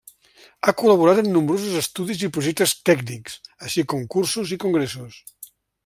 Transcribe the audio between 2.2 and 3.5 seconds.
i projectes tècnics,